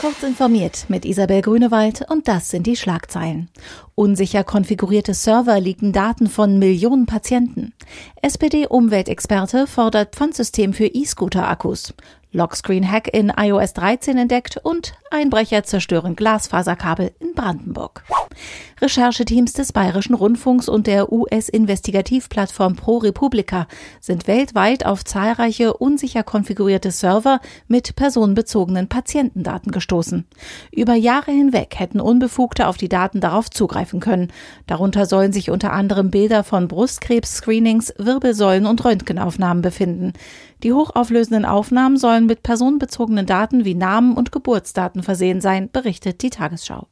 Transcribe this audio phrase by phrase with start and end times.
[0.00, 3.50] Kurz informiert mit Isabel Grünewald und das sind die Schlagzeilen.
[3.96, 7.72] Unsicher konfigurierte Server liegen Daten von Millionen Patienten.
[8.22, 11.94] SPD-Umweltexperte fordert Pfandsystem für E-Scooter-Akkus.
[12.32, 18.04] Lockscreen-Hack in iOS 13 entdeckt und Einbrecher zerstören Glasfaserkabel in Brandenburg.
[18.80, 23.66] Rechercheteams des Bayerischen Rundfunks und der US-Investigativplattform Pro Republica
[24.00, 30.26] sind weltweit auf zahlreiche unsicher konfigurierte Server mit personenbezogenen Patientendaten gestoßen.
[30.70, 34.30] Über Jahre hinweg hätten Unbefugte auf die Daten darauf zugreifen können.
[34.66, 40.12] Darunter sollen sich unter anderem Bilder von Brustkrebs-Screenings, Wirbelsäulen und Röntgenaufnahmen befinden.
[40.62, 46.30] Die hochauflösenden Aufnahmen sollen mit personenbezogenen Daten wie Namen und Geburtsdaten versehen sein, berichtet die
[46.30, 46.86] Tagesschau.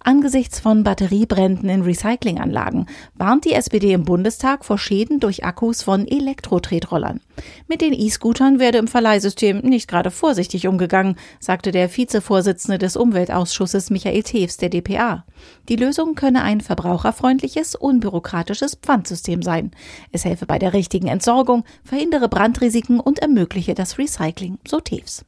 [0.00, 6.06] Angesichts von Batteriebränden in Recyclinganlagen warnt die SPD im Bundestag vor Schäden durch Akkus von
[6.06, 7.20] Elektro-Tretrollern.
[7.66, 13.90] Mit den E-Scootern werde im Verleihsystem nicht gerade vorsichtig umgegangen, sagte der Vizevorsitzende des Umweltausschusses
[13.90, 15.24] Michael Tews der DPA.
[15.68, 19.72] Die Lösung könne ein verbraucherfreundliches, unbürokratisches Pfandsystem sein.
[20.12, 25.24] Es helfe bei der richtigen Entsorgung, verhindere Brandrisiken und ermögliche das Recycling, so Tews.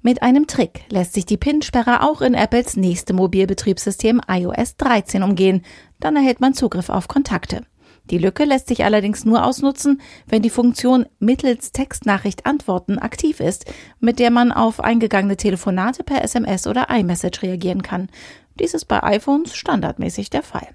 [0.00, 5.62] Mit einem Trick lässt sich die PIN-Sperre auch in Apples nächstem Mobilbetriebssystem iOS 13 umgehen.
[5.98, 7.62] Dann erhält man Zugriff auf Kontakte.
[8.10, 13.66] Die Lücke lässt sich allerdings nur ausnutzen, wenn die Funktion mittels Textnachricht antworten aktiv ist,
[14.00, 18.08] mit der man auf eingegangene Telefonate per SMS oder iMessage reagieren kann.
[18.58, 20.68] Dies ist bei iPhones standardmäßig der Fall.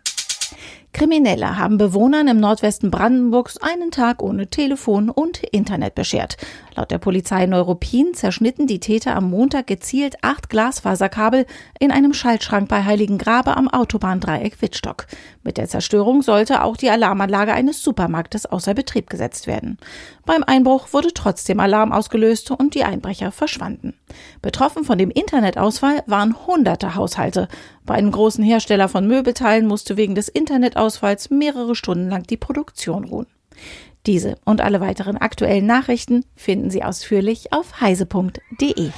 [0.93, 6.37] Kriminelle haben Bewohnern im Nordwesten Brandenburgs einen Tag ohne Telefon und Internet beschert.
[6.75, 11.47] Laut der Polizei Neuruppin zerschnitten die Täter am Montag gezielt acht Glasfaserkabel
[11.79, 15.07] in einem Schaltschrank bei Heiligengrabe am Autobahndreieck Wittstock.
[15.43, 19.79] Mit der Zerstörung sollte auch die Alarmanlage eines Supermarktes außer Betrieb gesetzt werden.
[20.25, 23.95] Beim Einbruch wurde trotzdem Alarm ausgelöst und die Einbrecher verschwanden.
[24.43, 27.47] Betroffen von dem Internetausfall waren hunderte Haushalte.
[27.85, 33.03] Bei einem großen Hersteller von Möbelteilen musste wegen des Internetausfalls mehrere Stunden lang die Produktion
[33.03, 33.27] ruhen.
[34.05, 38.91] Diese und alle weiteren aktuellen Nachrichten finden Sie ausführlich auf heise.de.